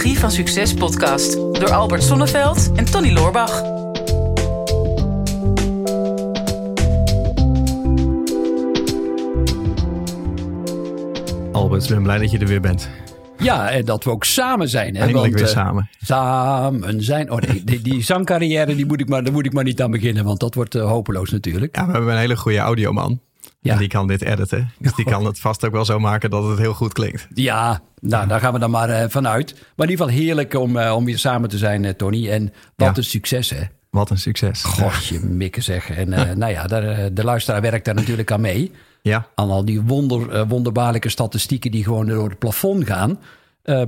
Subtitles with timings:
[0.00, 3.62] Psychologie van Succes podcast door Albert Sonneveld en Tony Loorbach.
[11.52, 12.88] Albert, ik ben blij dat je er weer bent.
[13.38, 14.94] Ja, en dat we ook samen zijn.
[14.94, 15.02] Hè?
[15.02, 15.90] Eindelijk weer eh, samen.
[16.02, 17.30] Samen zijn.
[17.30, 19.90] Oh nee, die, die zangcarrière die moet ik maar, daar moet ik maar niet aan
[19.90, 21.76] beginnen, want dat wordt eh, hopeloos natuurlijk.
[21.76, 23.20] Ja, we hebben een hele goede audioman.
[23.62, 23.72] Ja.
[23.72, 24.70] En die kan dit editen.
[24.78, 27.26] Dus die kan het vast ook wel zo maken dat het heel goed klinkt.
[27.34, 29.52] Ja, nou, daar gaan we dan maar eh, vanuit.
[29.76, 32.30] Maar in ieder geval heerlijk om, eh, om weer samen te zijn, eh, Tony.
[32.30, 32.42] En
[32.76, 32.96] wat Ja.
[32.96, 33.62] een succes, hè?
[33.90, 34.62] Wat een succes.
[34.62, 35.90] Godje mikken zeg.
[35.90, 38.72] En nou ja, daar, de luisteraar werkt daar natuurlijk aan mee.
[39.02, 43.18] Ja, Aan al die wonder, wonderbaarlijke statistieken die gewoon door het plafond gaan.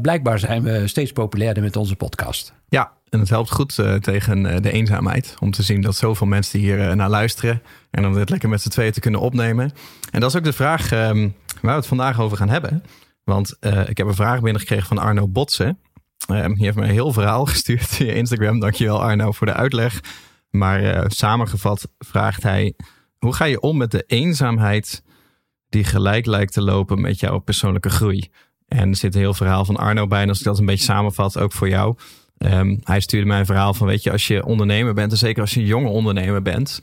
[0.02, 2.52] Blijkbaar zijn we steeds populairder met onze podcast.
[2.68, 2.92] ja.
[3.12, 5.36] En het helpt goed eh, tegen eh, de eenzaamheid.
[5.40, 7.62] Om te zien dat zoveel mensen hier eh, naar luisteren.
[7.90, 9.72] En om dit lekker met z'n tweeën te kunnen opnemen.
[10.10, 11.28] En dat is ook de vraag ehm,
[11.60, 12.82] waar we het vandaag over gaan hebben.
[13.24, 13.56] Want
[13.86, 15.78] ik heb een vraag binnengekregen van Arno Botsen.
[16.26, 18.60] Ehm, die heeft me een heel verhaal gestuurd via Instagram.
[18.60, 20.00] Dankjewel Arno voor de uitleg.
[20.50, 22.74] Maar samengevat vraagt hij...
[23.18, 25.02] Hoe ga je om met de eenzaamheid
[25.68, 28.30] die gelijk lijkt te lopen met jouw persoonlijke groei?
[28.68, 30.22] En er zit een heel verhaal van Arno bij.
[30.22, 31.96] En als ik dat een beetje samenvat, ook voor jou.
[32.42, 35.12] Ehm, hij stuurde mij een verhaal van, weet je, als je ondernemer bent...
[35.12, 36.80] en zeker als je een jonge ondernemer bent...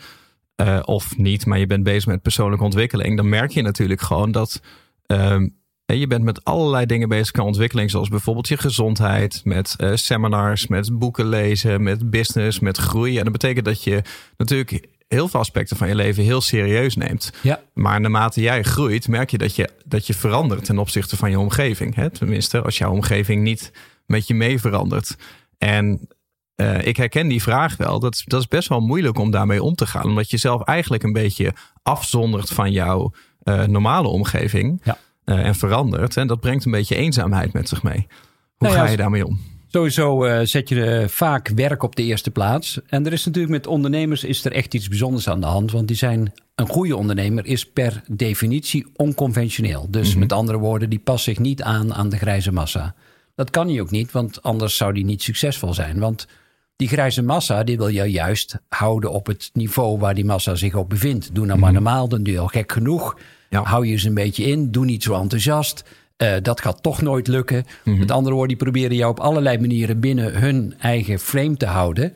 [0.56, 3.18] eh, of niet, maar je bent bezig met persoonlijke ontwikkeling...
[3.18, 4.62] dan merk je natuurlijk gewoon dat...
[5.06, 5.48] ehm,
[5.86, 10.68] je bent met allerlei dingen bezig qua ontwikkeling, zoals bijvoorbeeld je gezondheid, met eh, seminars,
[10.68, 13.18] met boeken lezen, met business, met groei.
[13.18, 14.02] En dat betekent dat je
[14.38, 17.34] natuurlijk heel veel aspecten van je leven heel serieus neemt.
[17.42, 17.62] Ja.
[17.74, 21.40] Maar naarmate jij groeit, merk je dat je, dat je verandert ten opzichte van je
[21.40, 21.96] omgeving.
[21.96, 22.10] Hè?
[22.10, 23.72] Tenminste, als jouw omgeving niet
[24.06, 25.18] met je mee verandert.
[25.60, 26.08] En
[26.56, 28.00] eh, ik herken die vraag wel.
[28.00, 30.04] Dat, is- dat is best wel moeilijk om daarmee om te gaan.
[30.06, 33.12] Omdat je zelf eigenlijk een beetje afzondert van jouw
[33.44, 34.82] eh, normale omgeving.
[34.84, 34.98] Ja.
[35.24, 36.18] eh, en verandert.
[36.18, 38.06] En dat brengt een beetje eenzaamheid met zich mee.
[38.08, 39.40] Hoe Nou ja, ga je daarmee om?
[39.72, 42.80] Sowieso zet je vaak werk op de eerste plaats.
[42.88, 45.72] En er is natuurlijk met ondernemers is er echt iets bijzonders aan de hand.
[45.72, 49.88] Want die zijn, een goede ondernemer is per definitie onconventioneel.
[49.90, 52.96] Dus met andere woorden, die past zich niet aan aan de grijze massa.
[53.40, 56.00] Dat kan hij ook niet, want anders zou die niet succesvol zijn.
[56.00, 56.28] Want
[56.76, 60.76] die grijze massa, die wil je juist houden op het niveau waar die massa zich
[60.76, 61.36] op bevindt.
[61.36, 63.20] Doe nou maar normaal, dan doe je al gek genoeg.
[63.50, 63.64] Ja.
[63.64, 65.84] Hou je ze een beetje in, doe niet zo enthousiast.
[66.18, 67.66] Eh, dat gaat toch nooit lukken.
[67.84, 72.14] Met andere woorden, die proberen jou op allerlei manieren binnen hun eigen frame te houden.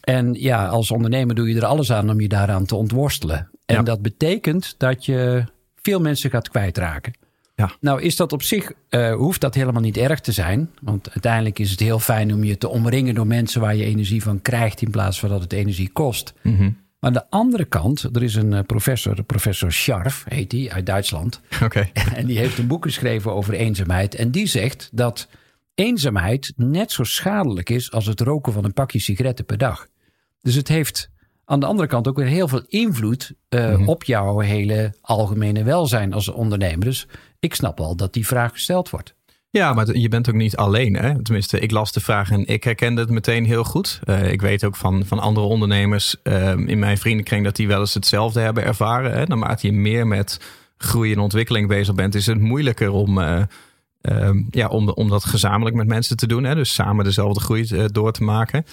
[0.00, 3.50] En ja, als ondernemer doe je er alles aan om je daaraan te ontworstelen.
[3.66, 3.82] En Ja.
[3.82, 5.44] dat betekent dat je
[5.82, 7.12] veel mensen gaat kwijtraken.
[7.62, 7.76] Ja.
[7.80, 10.70] Nou is dat op zich, eh, hoeft dat helemaal niet erg te zijn.
[10.80, 14.22] Want uiteindelijk is het heel fijn om je te omringen door mensen waar je energie
[14.22, 16.34] van krijgt in plaats van dat het energie kost.
[16.42, 16.62] Mhm.
[16.62, 20.86] Maar aan de andere kant, er is een eh, professor, professor Scharf heet hij, uit
[20.86, 21.40] Duitsland.
[21.62, 21.90] Oké.
[22.14, 24.14] En die heeft een boek geschreven over eenzaamheid.
[24.14, 25.28] En die zegt dat
[25.74, 29.86] eenzaamheid net zo schadelijk is als het roken van een pakje sigaretten per dag.
[30.40, 31.10] Dus het heeft
[31.44, 36.12] aan de andere kant ook weer heel veel invloed eh, op jouw hele algemene welzijn
[36.12, 36.84] als ondernemer.
[36.84, 37.06] Dus
[37.42, 39.14] ik snap wel dat die vraag gesteld wordt.
[39.50, 40.94] Ja, maar je bent ook niet alleen.
[40.94, 41.22] Hè?
[41.22, 44.00] Tenminste, ik las de vraag en ik herkende het meteen heel goed.
[44.04, 47.80] Eh, ik weet ook van, van andere ondernemers eh, in mijn vriendenkring dat die wel
[47.80, 49.12] eens hetzelfde hebben ervaren.
[49.12, 49.24] Hè?
[49.24, 50.40] Naarmate je meer met
[50.82, 53.42] groei en ontwikkeling bezig bent, is het moeilijker om, eh,
[54.00, 56.44] eh, ja, om, om dat gezamenlijk met mensen te doen.
[56.44, 56.54] Hè?
[56.54, 58.64] Dus samen dezelfde groei eh, door te maken.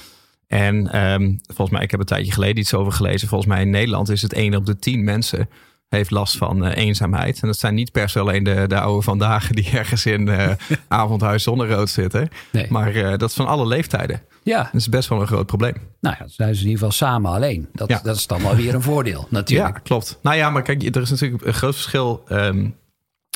[0.48, 3.28] En ehm, volgens mij, ik heb een tijdje geleden iets over gelezen.
[3.28, 5.50] Volgens mij in Nederland is het 1 op de 10 mensen
[5.90, 7.42] heeft last van eh, eenzaamheid.
[7.42, 10.52] En dat zijn niet per se alleen de, de oude vandaag die ergens in eh
[10.88, 12.30] avondhuis zonnerood zitten.
[12.52, 12.66] Nee.
[12.70, 14.22] Maar eh, dat is van alle leeftijden.
[14.44, 15.74] Ja, Dat is best wel een groot probleem.
[16.02, 17.70] nou ja, dan zijn ze in ieder geval samen alleen.
[17.74, 18.00] Dat, Ja.
[18.04, 19.74] dat is dan wel weer een voordeel natuurlijk.
[19.76, 20.20] Ja, klopt.
[20.22, 22.70] Nou ja, maar kijk, er is natuurlijk een groot verschil ehm,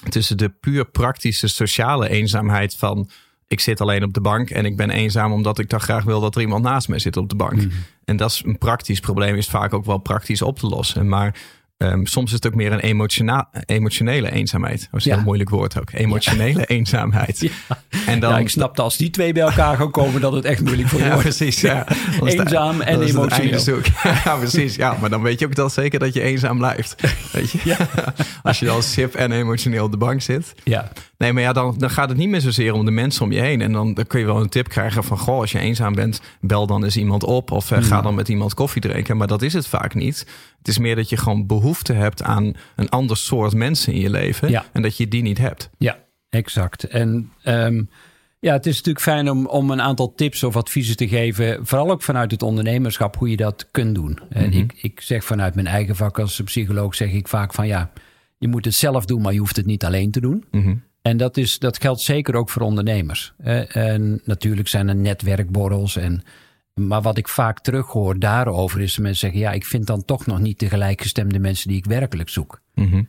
[0.10, 3.10] tussen de puur praktische sociale eenzaamheid van
[3.48, 6.20] ik zit alleen op de bank en ik ben eenzaam omdat ik toch graag wil
[6.20, 7.62] dat er iemand naast mij zit op de bank.
[8.06, 11.10] En dat is een praktisch probleem, is vaak ook wel praktisch op te lossen.
[11.10, 11.36] Maar
[11.84, 14.88] ehm, soms is het ook meer een emociona- emotionele eenzaamheid.
[14.92, 15.16] Dat is een Ja.
[15.18, 15.92] heel moeilijk woord ook.
[15.92, 17.42] Emotionele eenzaamheid.
[18.06, 20.46] En dan, ja, ik snap dat als die twee bij elkaar gaan komen, dat het
[20.46, 21.28] echt moeilijk voor je Ja, wordt.
[21.28, 21.62] precies.
[21.62, 21.86] Ja.
[22.24, 23.80] Eenzaam en emotioneel.
[24.26, 24.76] Ja, precies.
[24.76, 26.96] Ja, maar dan weet je ook dat zeker dat je eenzaam blijft.
[27.32, 27.76] Weet je?
[28.44, 30.54] Als je dan sip en emotioneel op de bank zit.
[30.64, 30.92] Ja.
[31.24, 33.40] Nee, maar ja, dan, dan gaat het niet meer zozeer om de mensen om je
[33.40, 33.62] heen.
[33.62, 35.18] En dan, dan kun je wel een tip krijgen van...
[35.18, 37.52] Goh, als je eenzaam bent, bel dan eens iemand op.
[37.52, 39.18] Of eh, ga dan met iemand koffie drinken.
[39.18, 40.20] Maar dat is het vaak niet.
[40.58, 44.10] Het is meer dat je gewoon behoefte hebt aan een ander soort mensen in je
[44.10, 44.50] leven.
[44.50, 44.66] Ja.
[44.72, 45.70] En dat je die niet hebt.
[45.78, 45.98] Ja,
[46.30, 46.84] exact.
[46.84, 47.84] En ehm,
[48.40, 51.66] ja, het is natuurlijk fijn om, om een aantal tips of adviezen te geven.
[51.66, 54.20] Vooral ook vanuit het ondernemerschap, hoe je dat kunt doen.
[54.30, 57.92] En ik, ik zeg vanuit mijn eigen vak als psycholoog, zeg ik vaak van ja,
[58.38, 60.44] je moet het zelf doen, maar je hoeft het niet alleen te doen.
[60.52, 60.74] Mhm.
[61.04, 63.34] En dat, is, dat geldt zeker ook voor ondernemers.
[63.38, 65.96] Eh, en natuurlijk zijn er netwerkborrels.
[65.96, 66.24] En,
[66.74, 70.26] maar wat ik vaak terughoor daarover is dat mensen zeggen: ja, ik vind dan toch
[70.26, 72.62] nog niet de gelijkgestemde mensen die ik werkelijk zoek.
[72.74, 73.04] Mhm.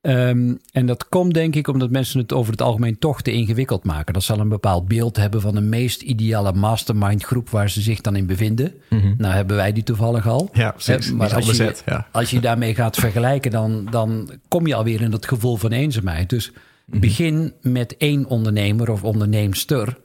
[0.00, 3.84] Ehm, en dat komt denk ik omdat mensen het over het algemeen toch te ingewikkeld
[3.84, 4.14] maken.
[4.14, 8.00] Dat zal een bepaald beeld hebben van de meest ideale mastermind groep waar ze zich
[8.00, 8.74] dan in bevinden.
[9.18, 10.48] Nou hebben wij die toevallig al.
[10.52, 11.10] Ja, precies.
[11.10, 12.06] Eh, maar als je, ja.
[12.12, 16.30] als je daarmee gaat vergelijken, dan, dan kom je alweer in dat gevoel van eenzaamheid.
[16.30, 16.52] Dus
[16.86, 20.04] begin met één ondernemer of onderneemster.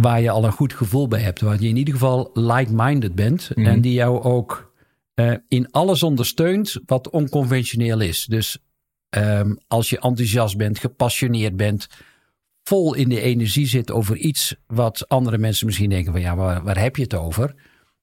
[0.00, 1.40] Waar je al een goed gevoel bij hebt.
[1.40, 3.50] Waar je in ieder geval like-minded bent.
[3.54, 4.72] En die jou ook
[5.14, 8.26] eh, in alles ondersteunt wat onconventioneel is.
[8.26, 8.58] Dus
[9.10, 11.88] Ehm, als je enthousiast bent, gepassioneerd bent,
[12.62, 16.62] vol in de energie zit over iets wat andere mensen misschien denken van ja, waar,
[16.62, 17.54] waar heb je het over?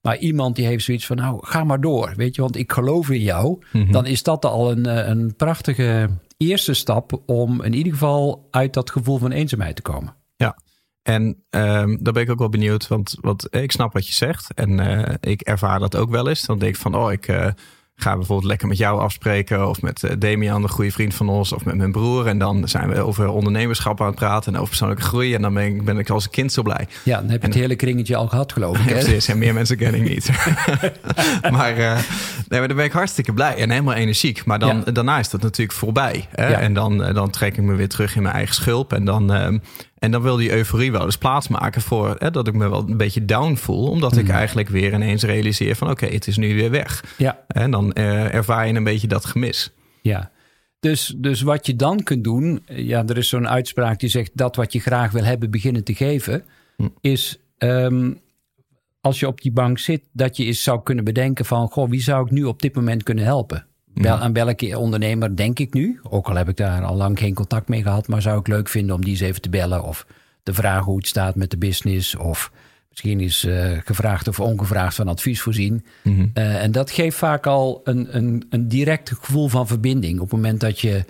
[0.06, 3.10] Maar iemand die heeft zoiets van nou, ga maar door, weet je, want ik geloof
[3.10, 3.58] in jou.
[3.90, 8.74] Dan is dat al een, eh, een prachtige eerste stap om in ieder geval uit
[8.74, 10.14] dat gevoel van eenzaamheid te komen.
[10.36, 10.58] Ja,
[11.02, 14.54] en ehm, daar ben ik ook wel benieuwd, want wat, ik snap wat je zegt.
[14.54, 16.46] En eh, ik ervaar dat ook wel eens.
[16.46, 17.50] Dan denk ik van, oh, ik eh,
[17.96, 19.68] ga bijvoorbeeld lekker met jou afspreken.
[19.68, 21.52] Of met eh, Damian, een goede vriend van ons.
[21.52, 22.26] Of met mijn broer.
[22.26, 24.48] En dan zijn we over ondernemerschap aan het praten.
[24.52, 25.34] En over persoonlijke groei.
[25.34, 26.88] En dan ben ik, ben ik als een kind zo blij.
[27.02, 28.88] Ja, dan heb je het hele kringetje al gehad, geloof ik.
[28.88, 29.02] Ja, Hè?
[29.04, 29.28] precies.
[29.28, 30.30] En meer mensen ken ik niet.
[31.52, 31.92] maar, eh,
[32.48, 34.44] nee, maar dan ben ik hartstikke blij en helemaal energiek.
[34.44, 34.92] Maar dan, Ja.
[34.92, 36.26] daarna is dat natuurlijk voorbij.
[36.30, 36.48] Hè?
[36.48, 36.58] Ja.
[36.58, 38.92] En dan, eh, dan trek ik me weer terug in mijn eigen schulp.
[38.92, 39.58] En dan, ehm,
[40.06, 42.96] en dan wil die euforie wel eens plaatsmaken voor hè, dat ik me wel een
[42.96, 43.90] beetje down voel.
[43.90, 47.04] Omdat ik eigenlijk weer ineens realiseer van oké, het is nu weer weg.
[47.18, 47.44] Ja.
[47.48, 49.72] En dan eh, ervaar je een beetje dat gemis.
[50.02, 50.30] Ja.
[50.80, 54.56] Dus, dus wat je dan kunt doen, ja, er is zo'n uitspraak die zegt dat
[54.56, 56.44] wat je graag wil hebben beginnen te geven,
[57.00, 58.12] is ehm,
[59.00, 62.02] als je op die bank zit, dat je eens zou kunnen bedenken van, goh, wie
[62.02, 63.66] zou ik nu op dit moment kunnen helpen?
[64.02, 66.00] Wel, aan welke ondernemer denk ik nu?
[66.02, 68.68] Ook al heb ik daar al lang geen contact mee gehad, maar zou ik leuk
[68.68, 70.06] vinden om die eens even te bellen of
[70.42, 72.52] te vragen hoe het staat met de business of
[72.88, 75.84] misschien is eh, gevraagd of ongevraagd van advies voorzien.
[76.34, 80.40] Eh, en dat geeft vaak al een, een, een direct gevoel van verbinding op het
[80.40, 81.04] moment dat je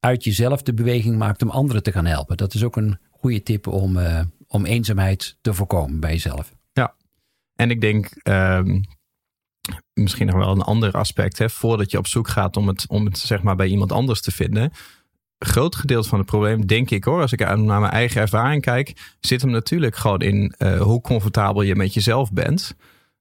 [0.00, 2.36] uit jezelf de beweging maakt om anderen te gaan helpen.
[2.36, 6.54] Dat is ook een goede tip om, eh, om eenzaamheid te voorkomen bij jezelf.
[6.72, 6.94] Ja,
[7.56, 8.80] en ik denk ehm,
[9.94, 11.38] misschien nog wel een ander aspect.
[11.38, 14.20] Hè, voordat je op zoek gaat om het, om het zeg maar bij iemand anders
[14.20, 14.72] te vinden.
[15.38, 19.16] Groot gedeelte van het probleem, denk ik hoor, als ik naar mijn eigen ervaring kijk,
[19.20, 22.76] zit hem natuurlijk gewoon in eh, hoe comfortabel je met jezelf bent.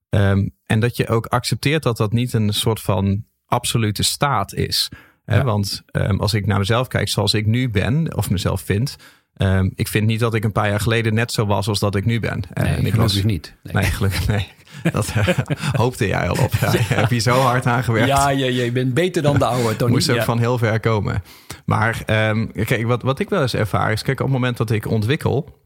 [0.10, 4.90] Ehm, en dat je ook accepteert dat dat niet een soort van absolute staat is.
[5.26, 5.44] Hè, Ja.
[5.44, 8.96] Want ehm, als ik naar mezelf kijk zoals ik nu ben, of mezelf vind.
[9.34, 11.96] ehm, ik vind niet dat ik een paar jaar geleden net zo was als dat
[11.96, 12.42] ik nu ben.
[12.54, 13.56] En Nee, ik geloof was, ik niet.
[13.64, 13.74] Nee.
[13.74, 14.48] Nee, gelukkig nee.
[14.92, 15.28] Dat eh,
[15.72, 16.54] hoopte jij al op.
[16.54, 18.08] Ja, Heb je zo hard aan gewerkt?
[18.08, 19.92] Ja, je, je bent beter dan de oude, Tony.
[19.92, 21.24] Moest ook van heel ver komen.
[21.66, 24.02] Maar ehm, kijk, wat, wat ik wel eens ervaar is...
[24.02, 25.60] Kijk, op het moment dat ik ontwikkel...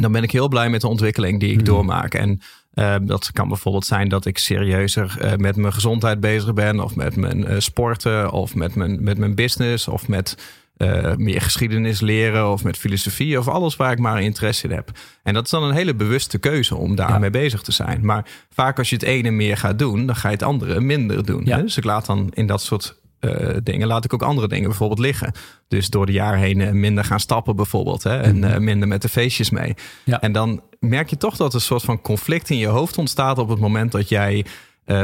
[0.00, 2.14] dan ben ik heel blij met de ontwikkeling die ik doormaak.
[2.14, 2.40] En
[2.72, 6.80] ehm, dat kan bijvoorbeeld zijn dat ik serieuzer eh, met mijn gezondheid bezig ben...
[6.80, 9.88] of met mijn eh, sporten, of met mijn, met mijn business...
[9.88, 10.36] of met
[10.80, 13.38] eh, meer geschiedenis leren of met filosofie...
[13.38, 14.90] of alles waar ik maar interesse in heb.
[15.22, 18.04] En dat is dan een hele bewuste keuze om daarmee bezig te zijn.
[18.04, 20.06] Maar vaak als je het ene meer gaat doen...
[20.06, 21.44] dan ga je het andere minder doen.
[21.44, 21.56] Ja.
[21.56, 21.62] hè?
[21.62, 24.98] Dus ik laat dan in dat soort eh, dingen, laat ik ook andere dingen bijvoorbeeld
[24.98, 25.32] liggen.
[25.68, 28.02] Dus door de jaren heen eh, minder gaan stappen bijvoorbeeld.
[28.02, 28.20] Hè?
[28.20, 29.74] En eh, minder met de feestjes mee.
[30.04, 30.20] Ja.
[30.20, 33.38] En dan merk je toch dat er een soort van conflict in je hoofd ontstaat
[33.38, 34.44] op het moment dat jij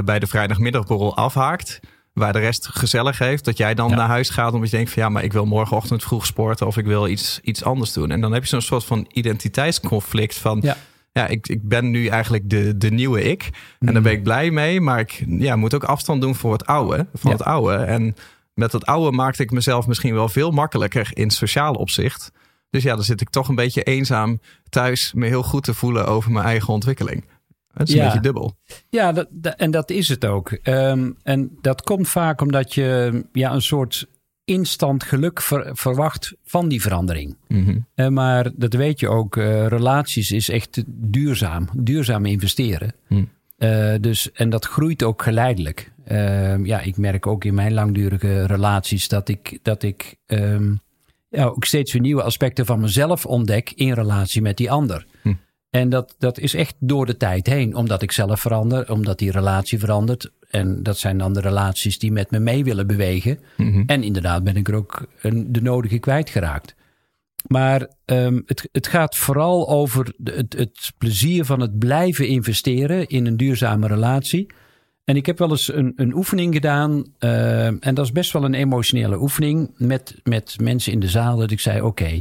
[0.04, 1.80] bij de vrijdagmiddagborrel afhaakt.
[2.16, 3.44] Waar de rest gezellig heeft.
[3.44, 3.94] Dat jij dan Ja.
[3.96, 6.76] naar huis gaat omdat je denkt van ja, maar ik wil morgenochtend vroeg sporten of
[6.76, 8.11] ik wil iets, iets anders doen.
[8.11, 10.76] En dan heb je zo'n soort van identiteitsconflict van Ja.
[11.12, 13.42] ja, ik, ik ben nu eigenlijk de, de nieuwe ik.
[13.42, 13.92] En Mhm.
[13.92, 14.80] daar ben ik blij mee.
[14.80, 17.06] Maar ik ja, moet ook afstand doen voor het oude.
[17.14, 17.37] Van Ja.
[17.37, 17.75] het oude.
[17.75, 18.16] En
[18.54, 22.32] met het oude maakte ik mezelf misschien wel veel makkelijker in sociaal opzicht.
[22.70, 25.12] Dus ja, dan zit ik toch een beetje eenzaam thuis.
[25.14, 27.25] Me heel goed te voelen over mijn eigen ontwikkeling.
[27.78, 28.00] Het is Ja.
[28.00, 28.56] een beetje dubbel.
[28.88, 30.50] Ja, dat, dat- en dat is het ook.
[30.50, 34.06] Ehm, en dat komt vaak omdat je ja, een soort
[34.45, 37.37] instant geluk ver- verwacht van die verandering.
[37.49, 37.78] Mhm.
[37.95, 41.68] Eh, maar dat weet je ook, eh, relaties is echt duurzaam.
[41.76, 42.95] Duurzaam investeren.
[43.06, 43.25] Hm.
[43.56, 45.92] Eh, dus, en dat groeit ook geleidelijk.
[46.04, 50.75] Ehm, ja, ik merk ook in mijn langdurige relaties dat ik, dat ik ehm,
[51.28, 55.06] ja, ook steeds weer nieuwe aspecten van mezelf ontdek in relatie met die ander.
[55.23, 55.33] Hm.
[55.70, 59.30] En dat, dat is echt door de tijd heen, omdat ik zelf verander, omdat die
[59.30, 60.32] relatie verandert.
[60.50, 63.38] En dat zijn dan de relaties die met me mee willen bewegen.
[63.56, 63.82] Mhm.
[63.87, 66.75] En inderdaad ben ik er ook een, de nodige kwijtgeraakt.
[67.46, 73.26] Maar ehm, het, het gaat vooral over het, het plezier van het blijven investeren in
[73.26, 74.46] een duurzame relatie.
[75.04, 77.04] En ik heb wel eens een, een oefening gedaan.
[77.18, 79.70] ehm, en dat is best wel een emotionele oefening.
[79.76, 81.37] Met, met mensen in de zaal.
[81.37, 82.18] Dat ik zei: Oké,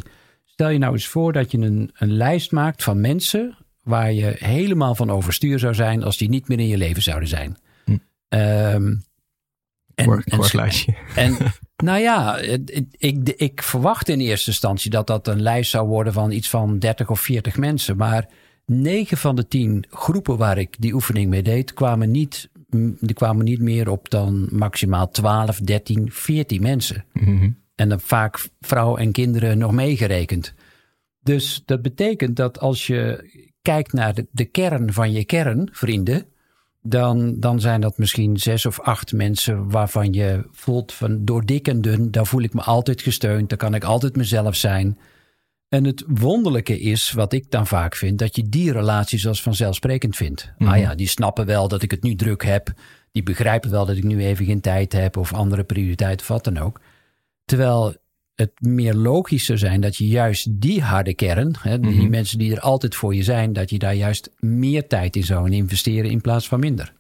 [0.56, 4.36] Stel je nou eens voor dat je een, een lijst maakt van mensen waar je
[4.40, 7.58] helemaal van overstuur zou zijn als die niet meer in je leven zouden zijn.
[7.86, 7.98] Hm.
[8.28, 8.96] Ehm,
[9.96, 10.96] en, Kort, en- lijstje.
[11.16, 11.38] en
[11.86, 12.38] nou ja,
[12.98, 16.80] ik, ik verwacht in eerste instantie dat dat een lijst zou worden van iets van
[16.80, 17.98] 30 of 40 mensen.
[17.98, 18.30] Maar
[18.66, 22.50] 9 van de 10 groepen waar ik die oefening mee deed, kwamen niet,
[23.00, 27.06] die kwamen niet meer op dan maximaal 12, 13, 14 mensen.
[27.14, 27.50] Mhm.
[27.75, 30.53] En dan vaak vrouwen en kinderen nog meegerekend.
[31.22, 33.29] Dus dat betekent dat als je
[33.62, 36.25] kijkt naar de, de kern van je kern, vrienden,
[36.82, 41.67] dan, dan zijn dat misschien zes of acht mensen waarvan je voelt van door dik
[41.67, 44.98] en dun, daar voel ik me altijd gesteund, daar kan ik altijd mezelf zijn.
[45.70, 50.15] En het wonderlijke is, wat ik dan vaak vind, dat je die relaties als vanzelfsprekend
[50.15, 50.53] vindt.
[50.58, 52.74] Ah ja, die snappen wel dat ik het nu druk heb.
[53.12, 56.44] Die begrijpen wel dat ik nu even geen tijd heb of andere prioriteiten of wat
[56.44, 56.79] dan ook.
[57.46, 57.96] Terwijl
[58.36, 62.10] het meer logisch zou zijn dat je juist die harde kern, hè, die Mhm.
[62.10, 65.52] mensen die er altijd voor je zijn, dat je daar juist meer tijd in zou
[65.52, 66.94] investeren in plaats van minder.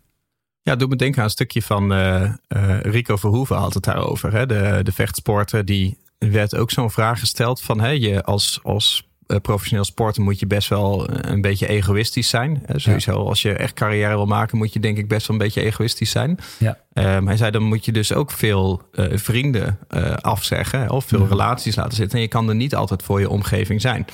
[0.61, 4.33] Ja, doet me denken aan een stukje van eh, eh, Rico Verhoeven had het daarover.
[4.33, 4.45] Hè?
[4.45, 7.81] De, de vechtsporter, die werd ook zo'n vraag gesteld van...
[7.81, 9.07] Hè, je als, als
[9.41, 12.63] professioneel sporter moet je best wel een beetje egoïstisch zijn.
[12.65, 12.79] Hè?
[12.79, 15.61] Sowieso, als je echt carrière wil maken, moet je denk ik best wel een beetje
[15.61, 16.39] egoïstisch zijn.
[16.57, 16.77] Ja.
[16.93, 21.75] Hij zei, dan moet je dus ook veel eh, vrienden eh, afzeggen of veel relaties
[21.75, 22.15] laten zitten.
[22.15, 24.05] En je kan er niet altijd voor je omgeving zijn.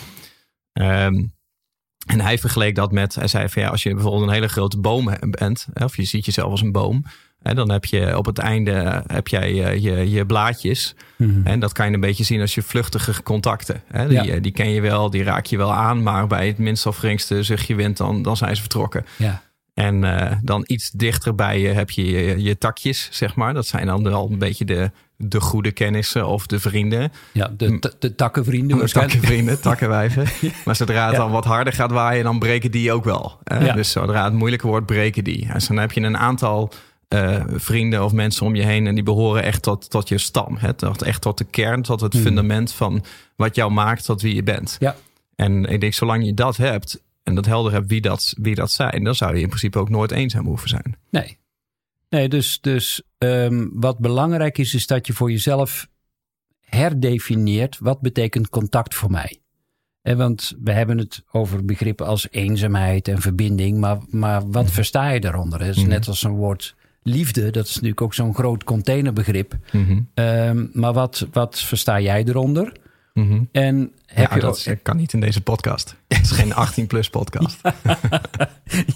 [0.74, 1.24] Ehm,
[2.06, 4.80] en hij vergeleek dat met, hij zei van ja, als je bijvoorbeeld een hele grote
[4.80, 7.06] boom bent, of je ziet jezelf als een boom,
[7.44, 10.96] hè, dan heb je op het einde eh, heb jij eh, je, je blaadjes.
[11.44, 13.82] En dat kan je een beetje zien als je vluchtige contacten.
[13.88, 14.08] Hè.
[14.08, 14.34] Die, Ja.
[14.34, 16.96] eh, die ken je wel, die raak je wel aan, maar bij het minst of
[16.98, 19.06] geringste zuchtje wind, dan, dan zijn ze vertrokken.
[19.18, 19.42] Ja.
[19.74, 20.02] En
[20.44, 23.54] dan iets dichter bij je heb je, je je takjes, zeg maar.
[23.54, 27.12] Dat zijn dan wel een beetje de, de goede kennissen of de vrienden.
[27.32, 28.86] Ja, de, de, de takkenvrienden.
[28.92, 30.26] Takkenvrienden, takkenwijven.
[30.66, 31.18] Maar zodra het Ja.
[31.20, 33.40] dan wat harder gaat waaien, dan breken die ook wel.
[33.44, 33.74] Ja.
[33.74, 35.48] Dus zodra het moeilijker wordt, breken die.
[35.54, 36.72] Dus dan heb je een aantal
[37.12, 38.88] eh, vrienden of mensen om je heen...
[38.88, 40.58] en die behoren echt tot, tot je stam.
[40.58, 40.74] Hè?
[40.74, 43.04] Tot, echt tot de kern, tot het fundament van
[43.36, 44.76] wat jou maakt tot wie je bent.
[44.80, 44.96] Ja.
[45.36, 48.72] En ik denk, zolang je dat hebt en dat helder hebt wie dat, wie dat
[48.72, 49.04] zijn...
[49.04, 50.96] dan zou je in principe ook nooit eenzaam hoeven zijn.
[51.10, 51.38] Nee.
[52.10, 55.88] Nee, dus, dus ehm, wat belangrijk is, is dat je voor jezelf
[56.60, 59.40] herdefinieert wat betekent contact voor mij.
[60.02, 65.10] En want we hebben het over begrippen als eenzaamheid en verbinding, maar, maar wat versta
[65.10, 65.60] je daaronder?
[65.60, 65.90] Het is Mhm.
[65.90, 69.56] net als een woord liefde, dat is natuurlijk ook zo'n groot containerbegrip.
[69.72, 70.00] Mhm.
[70.14, 72.72] Ehm, maar wat, wat versta jij eronder?
[73.14, 73.44] Mhm.
[73.52, 75.96] En heb Ja, je dat kan niet in deze podcast.
[76.08, 77.62] Het is geen 18-plus podcast.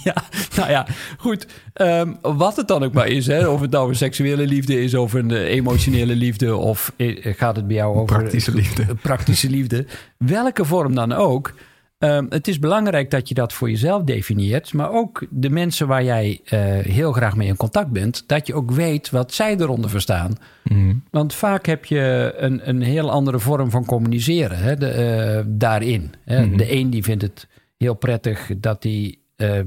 [0.04, 0.16] Ja,
[0.56, 1.48] nou ja, goed.
[1.74, 4.94] Ehm, wat het dan ook maar is, hè, of het nou een seksuele liefde is
[4.94, 8.96] of een eh, emotionele liefde, of eh, gaat het bij jou over Praktische liefde.
[8.96, 9.86] praktische liefde,
[10.18, 11.54] welke vorm dan ook.
[11.98, 16.04] Ehm, het is belangrijk dat je dat voor jezelf definieert, maar ook de mensen waar
[16.04, 19.90] jij eh, heel graag mee in contact bent, dat je ook weet wat zij eronder
[19.90, 20.36] verstaan.
[20.64, 20.96] Mhm.
[21.12, 26.14] Want vaak heb je een, een heel andere vorm van communiceren hè, de, eh, daarin.
[26.26, 26.46] Hè.
[26.46, 26.58] Mhm.
[26.58, 27.48] De een die vindt het
[27.78, 29.60] heel prettig dat hij eh,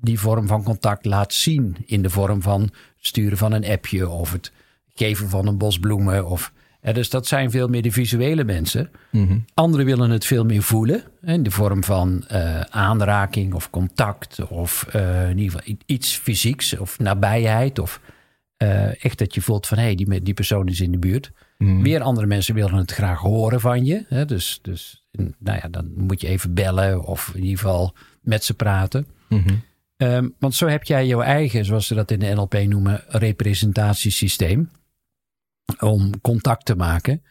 [0.00, 1.76] die vorm van contact laat zien.
[1.86, 4.52] In de vorm van sturen van een appje of het
[4.94, 6.26] geven van een bos bloemen.
[6.26, 6.52] Of,
[6.92, 8.90] dus dat zijn veel meer de visuele mensen.
[9.10, 9.38] Mhm.
[9.54, 11.02] Anderen willen het veel meer voelen.
[11.22, 14.48] In de vorm van eh, aanraking of contact.
[14.48, 17.78] Of eh, in ieder geval iets fysieks of nabijheid.
[17.78, 18.00] Of
[18.56, 21.32] eh, echt dat je voelt van hé, hey, die, die persoon is in de buurt.
[21.58, 21.82] Mhm.
[21.82, 24.04] Weer andere mensen willen het graag horen van je.
[24.08, 24.24] Hè?
[24.24, 25.04] Dus, dus
[25.38, 29.06] nou ja, dan moet je even bellen of in ieder geval met ze praten.
[29.28, 29.54] Mhm.
[29.96, 34.70] Ehm, want zo heb jij jouw eigen, zoals ze dat in de NLP noemen, representatiesysteem.
[35.80, 37.22] Om contact te maken.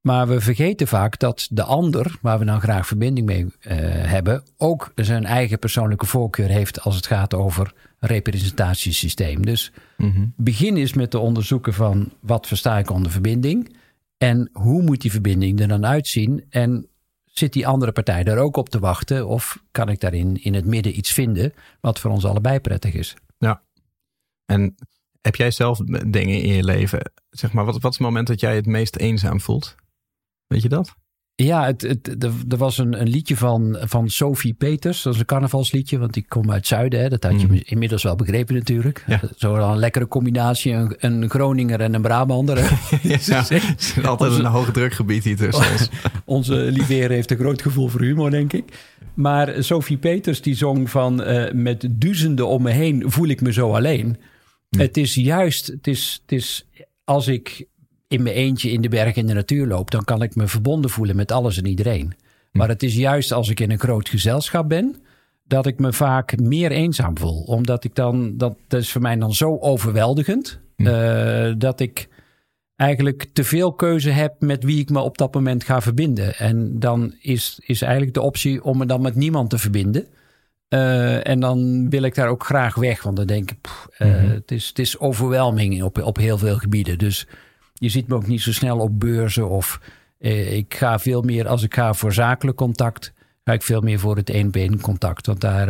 [0.00, 3.76] Maar we vergeten vaak dat de ander, waar we dan graag verbinding mee eh,
[4.10, 9.46] hebben, ook zijn eigen persoonlijke voorkeur heeft als het gaat over representatiesysteem.
[9.46, 10.26] Dus Mhm.
[10.36, 13.76] begin eens met te onderzoeken van wat versta ik onder verbinding
[14.18, 16.88] en hoe moet die verbinding er dan uitzien en
[17.24, 20.64] zit die andere partij daar ook op te wachten of kan ik daarin in het
[20.64, 23.14] midden iets vinden wat voor ons allebei prettig is?
[24.46, 24.74] En
[25.20, 28.40] heb jij zelf dingen in je leven, zeg maar, wat, wat is het moment dat
[28.40, 29.74] jij het meest eenzaam voelt?
[30.46, 30.94] Weet je dat?
[31.34, 35.02] Ja, het, het, er, was een, een liedje van, van Sophie Peters.
[35.02, 37.00] Dat is een carnavalsliedje, want die komt uit zuiden.
[37.00, 37.08] Hè.
[37.08, 37.60] Dat had je Mhm.
[37.64, 39.04] inmiddels wel begrepen natuurlijk.
[39.06, 39.20] Ja.
[39.36, 42.56] Zo een lekkere combinatie, een, een Groninger en een Brabander.
[43.02, 43.10] Ja,
[43.50, 45.88] er zit altijd Onze- een hoog drukgebied hier tussen ons.
[46.24, 48.86] Onze lieve heer heeft een groot gevoel voor humor, denk ik.
[49.14, 51.22] Maar Sophie Peters die zong van...
[51.22, 54.16] eh, met duizenden om me heen voel ik me zo alleen.
[54.68, 54.78] Hm.
[54.80, 56.66] Het is juist, het is, het is
[57.08, 57.66] als ik
[58.08, 59.90] in mijn eentje in de berg in de natuur loop...
[59.90, 62.14] dan kan ik me verbonden voelen met alles en iedereen.
[62.52, 64.96] Maar het is juist als ik in een groot gezelschap ben,
[65.44, 67.42] dat ik me vaak meer eenzaam voel.
[67.42, 72.08] Omdat ik dan, dat, dat is voor mij dan zo overweldigend, eh, dat ik
[72.76, 76.34] eigenlijk te veel keuze heb met wie ik me op dat moment ga verbinden.
[76.34, 80.06] En dan is, is eigenlijk de optie om me dan met niemand te verbinden.
[80.68, 84.08] Eh, en dan wil ik daar ook graag weg, want dan denk ik, pff, eh,
[84.12, 86.98] het, is, het is overweldiging op, op heel veel gebieden.
[86.98, 87.26] Dus
[87.74, 89.80] je ziet me ook niet zo snel op beurzen of
[90.18, 93.12] eh, ik ga veel meer, als ik ga voor zakelijk contact,
[93.44, 95.26] ga ik veel meer voor het één contact.
[95.26, 95.66] Want daar,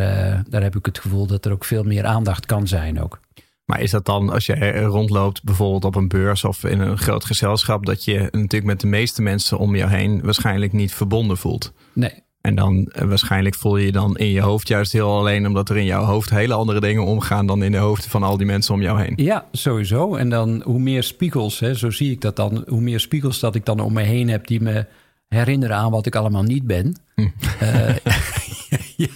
[0.49, 3.21] daar heb ik het gevoel dat er ook veel meer aandacht kan zijn ook.
[3.65, 7.25] Maar is dat dan als je rondloopt, bijvoorbeeld op een beurs of in een groot
[7.25, 11.73] gezelschap, dat je natuurlijk met de meeste mensen om jou heen waarschijnlijk niet verbonden voelt?
[11.93, 12.23] Nee.
[12.41, 15.69] En dan eh, waarschijnlijk voel je je dan in je hoofd juist heel alleen, omdat
[15.69, 18.47] er in jouw hoofd hele andere dingen omgaan dan in de hoofden van al die
[18.47, 19.13] mensen om jou heen.
[19.17, 20.15] Ja, sowieso.
[20.15, 23.55] En dan hoe meer spiegels, hè, zo zie ik dat dan, hoe meer spiegels dat
[23.55, 24.87] ik dan om me heen heb die me
[25.29, 27.01] herinneren aan wat ik allemaal niet ben.
[27.15, 27.29] Hm.
[27.59, 27.97] Eh,
[28.97, 29.09] ja,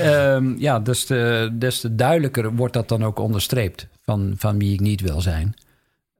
[0.00, 4.72] Ehm, ja, des te, des te duidelijker wordt dat dan ook onderstreept van, van wie
[4.72, 5.54] ik niet wil zijn.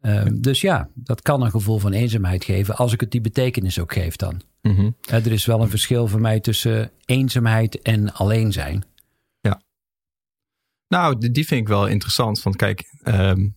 [0.01, 3.79] Ehm, dus ja, dat kan een gevoel van eenzaamheid geven als ik het die betekenis
[3.79, 4.41] ook geef dan.
[4.63, 4.91] Mhm.
[5.09, 8.85] Er is wel een verschil voor mij tussen eenzaamheid en alleen zijn.
[9.41, 9.63] Ja.
[10.89, 12.43] Nou, die vind ik wel interessant.
[12.43, 13.49] Want kijk, ehm,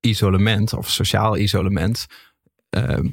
[0.00, 2.06] isolement of sociaal isolement.
[2.70, 3.08] ehm,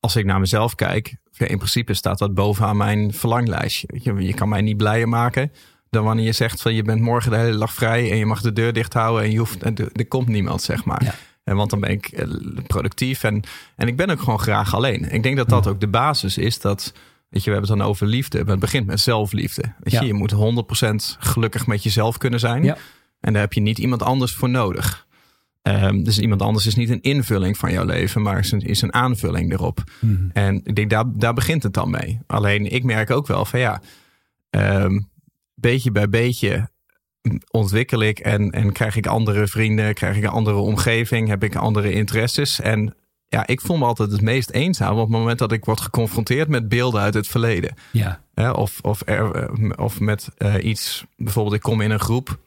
[0.00, 3.88] als ik naar mezelf kijk, in principe staat dat bovenaan mijn verlanglijstje.
[4.02, 5.52] Je, je kan mij niet blijer maken
[5.90, 8.40] dan wanneer je zegt van je bent morgen de hele dag vrij en je mag
[8.40, 11.04] de deur dicht houden en je hoeft, en er, er komt niemand, zeg maar.
[11.04, 11.14] Ja.
[11.48, 12.26] En want dan ben ik eh,
[12.66, 13.42] productief en,
[13.76, 15.12] en ik ben ook gewoon graag alleen.
[15.12, 16.92] Ik denk dat dat ook de basis is dat,
[17.28, 18.38] weet je, we hebben het dan over liefde.
[18.38, 19.62] Maar het begint met zelfliefde.
[19.62, 20.06] Weet je, Ja.
[20.06, 22.62] je moet 100% gelukkig met jezelf kunnen zijn.
[22.64, 22.76] Ja.
[23.20, 25.06] En daar heb je niet iemand anders voor nodig.
[25.62, 28.82] Ehm, dus iemand anders is niet een invulling van jouw leven, maar is een, is
[28.82, 29.84] een aanvulling erop.
[30.32, 32.20] En ik denk, daar, daar begint het dan mee.
[32.26, 33.80] Alleen ik merk ook wel van ja,
[34.50, 35.00] ehm,
[35.54, 36.70] beetje bij beetje
[37.50, 41.56] ontwikkel ik en, en krijg ik andere vrienden, krijg ik een andere omgeving, heb ik
[41.56, 42.60] andere interesses.
[42.60, 42.94] En
[43.28, 46.48] ja, ik voel me altijd het meest eenzaam op het moment dat ik word geconfronteerd
[46.48, 47.74] met beelden uit het verleden.
[48.34, 52.38] Ja, of, of, er, eh, of met eh, iets, bijvoorbeeld ik kom in een groep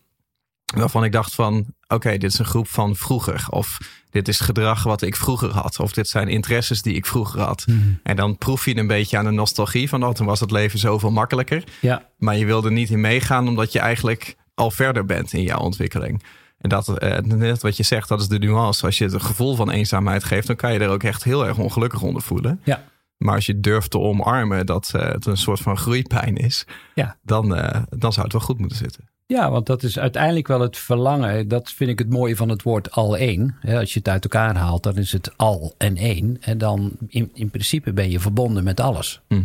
[0.76, 3.46] waarvan ik dacht van, oké, dit is een groep van vroeger.
[3.50, 3.78] Of
[4.10, 5.80] dit is gedrag wat ik vroeger had.
[5.80, 7.66] Of dit zijn interesses die ik vroeger had.
[8.04, 10.80] En dan proef je een beetje aan de nostalgie van, oh, toen was het leven
[10.80, 11.64] zoveel makkelijker.
[11.82, 15.42] ja, Maar je wil er niet in meegaan omdat je eigenlijk al verder bent in
[15.44, 16.24] jouw ontwikkeling.
[16.58, 18.86] En dat, eh, net wat je zegt, dat is de nuance.
[18.86, 21.58] Als je het gevoel van eenzaamheid geeft, dan kan je er ook echt heel erg
[21.58, 22.62] ongelukkig onder voelen.
[22.64, 22.90] ja.
[23.18, 27.18] Maar als je durft te omarmen dat eh, het een soort van groeipijn is, Ja.
[27.24, 29.10] dan, eh, dan zou het wel goed moeten zitten.
[29.26, 31.48] Ja, want dat is uiteindelijk wel het verlangen.
[31.48, 33.56] Dat vind ik het mooie van het woord al één.
[33.68, 36.38] Als je het uit elkaar haalt, dan is het al en één.
[36.42, 39.22] En dan in, in principe ben je verbonden met alles.
[39.28, 39.42] Hm.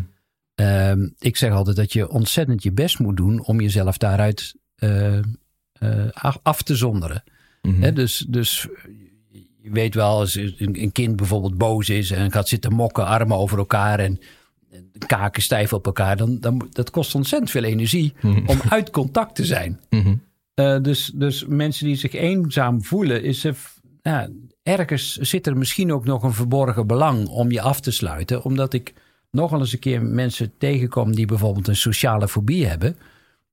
[0.55, 4.55] Ehm, ik zeg altijd dat je ontzettend je best moet doen om jezelf daaruit
[6.13, 7.23] af- af te zonderen.
[7.63, 7.95] Mhm.
[7.95, 8.67] Dus, dus
[9.63, 13.37] je weet wel, als een, een kind bijvoorbeeld boos is en gaat zitten mokken, armen
[13.37, 14.21] over elkaar en
[15.07, 19.45] kaken stijf op elkaar, dan, dan dat kost ontzettend veel energie om uit contact te
[19.45, 19.81] zijn.
[19.91, 20.15] Mhm.
[20.55, 23.57] Eh, dus, dus mensen die zich eenzaam voelen, is er,
[24.03, 24.29] ja,
[24.63, 28.43] ergens zit er misschien ook nog een verborgen belang om je af te sluiten.
[28.43, 28.95] Omdat ik
[29.31, 32.97] nogal eens een keer mensen tegenkom die bijvoorbeeld een sociale fobie hebben.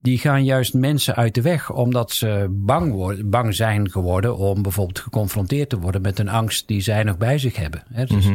[0.04, 4.62] Die gaan juist mensen uit de weg omdat ze bang, worden, bang zijn geworden om
[4.62, 7.82] bijvoorbeeld geconfronteerd te worden met een angst die zij nog bij zich hebben.
[7.92, 8.28] Hè, dus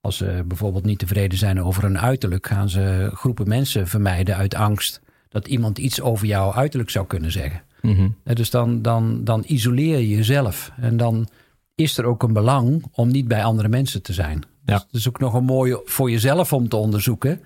[0.00, 4.54] Als ze bijvoorbeeld niet tevreden zijn over hun uiterlijk, gaan ze groepen mensen vermijden uit
[4.54, 7.62] angst dat iemand iets over jouw uiterlijk zou kunnen zeggen.
[7.82, 8.08] Mhm.
[8.22, 10.72] Dus dan, dan, dan isoleer je jezelf.
[10.76, 11.28] En dan
[11.74, 14.42] is er ook een belang om niet bij andere mensen te zijn.
[14.64, 14.74] Ja.
[14.74, 17.40] Dus het is ook nog een mooie voor jezelf om te onderzoeken.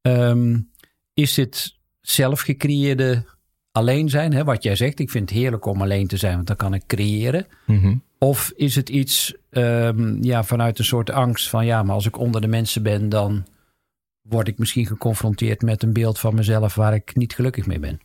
[0.00, 0.58] Ehm,
[1.14, 3.24] is dit zelf gecreëerde
[3.72, 4.32] alleen zijn?
[4.32, 4.44] Hè?
[4.44, 6.86] Wat jij zegt, ik vind het heerlijk om alleen te zijn, want dan kan ik
[6.86, 7.46] creëren.
[7.66, 7.96] Mhm.
[8.18, 12.18] Of is het iets ehm, ja, vanuit een soort angst van ja, maar als ik
[12.18, 13.46] onder de mensen ben, dan
[14.22, 18.00] word ik misschien geconfronteerd met een beeld van mezelf waar ik niet gelukkig mee ben.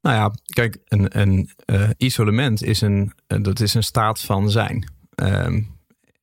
[0.00, 4.50] Nou ja, kijk, een, een eh, isolement is een, eh, dat is een staat van
[4.50, 4.92] zijn.
[5.14, 5.62] Ehm,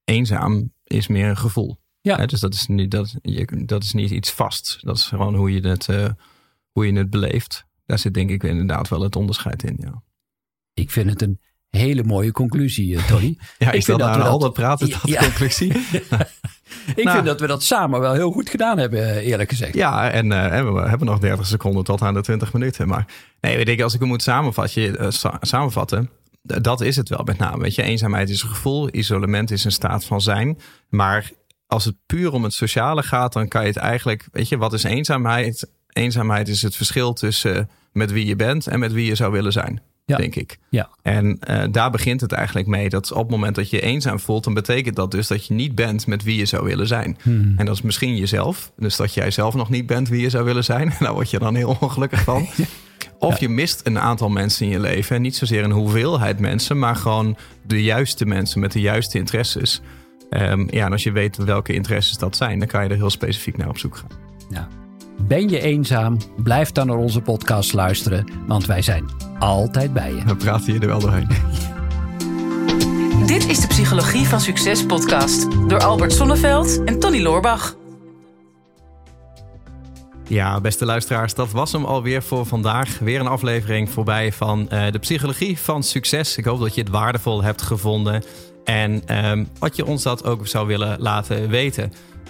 [0.03, 1.77] eenzaam is meer een gevoel.
[2.01, 2.17] Ja.
[2.17, 4.77] Hè, dus dat is, niet, dat, je, dat is niet iets vast.
[4.81, 6.09] Dat is gewoon hoe je het, eh,
[6.75, 7.65] hoe je het beleeft.
[7.85, 9.77] Daar zit denk ik inderdaad wel het onderscheid in.
[9.79, 10.03] Ja,
[10.73, 13.37] Ik vind het een hele mooie conclusie, eh, Tony.
[13.57, 15.19] ja Ik wil dat daar al dat- dat praten tot ja.
[15.21, 15.71] conclusie.
[16.95, 17.15] Ik Nou.
[17.15, 19.73] vind dat we dat samen wel heel goed gedaan hebben, eh, eerlijk gezegd.
[19.73, 22.87] Ja, en eh, we hebben nog 30 seconden tot aan de 20 minuten.
[22.87, 23.05] Maar
[23.41, 26.09] nee, weet ik, als ik hem moet samenvatten, sa- samenvatten
[26.41, 27.61] dat is het wel met name.
[27.61, 30.57] Weet je, eenzaamheid is een gevoel, isolement is een staat van zijn.
[30.89, 31.31] Maar
[31.67, 34.73] als het puur om het sociale gaat, dan kan je het eigenlijk, weet je, wat
[34.73, 35.71] is eenzaamheid?
[35.95, 39.51] Eenzaamheid is het verschil tussen met wie je bent en met wie je zou willen
[39.51, 39.81] zijn.
[40.05, 40.17] Ja.
[40.17, 40.57] Denk ik.
[40.69, 40.89] Ja.
[41.01, 42.89] En uh, daar begint het eigenlijk mee.
[42.89, 45.75] Dat op het moment dat je eenzaam voelt, dan betekent dat dus dat je niet
[45.75, 47.17] bent met wie je zou willen zijn.
[47.21, 47.53] Hmm.
[47.57, 48.71] En dat is misschien jezelf.
[48.77, 50.93] Dus dat jij zelf nog niet bent wie je zou willen zijn.
[50.99, 52.47] Daar word je dan heel ongelukkig van.
[53.19, 55.15] Of je mist een aantal mensen in je leven.
[55.15, 59.81] En niet zozeer een hoeveelheid mensen, maar gewoon de juiste mensen met de juiste interesses.
[60.29, 63.09] Um, ja, en als je weet welke interesses dat zijn, dan kan je er heel
[63.09, 64.09] specifiek naar op zoek gaan.
[64.49, 64.67] Ja.
[65.21, 66.17] Ben je eenzaam?
[66.43, 69.05] Blijf dan naar onze podcast luisteren, want wij zijn
[69.39, 70.23] altijd bij je.
[70.25, 71.27] We praten je er wel doorheen.
[73.25, 77.75] Dit is de Psychologie van Succes podcast door Albert Sonneveld en Tony Loorbach.
[80.27, 82.99] Ja, beste luisteraars, dat was hem alweer voor vandaag.
[82.99, 86.37] Weer een aflevering voorbij van uh, de Psychologie van Succes.
[86.37, 88.23] Ik hoop dat je het waardevol hebt gevonden
[88.63, 91.93] en um, wat je ons dat ook zou willen laten weten.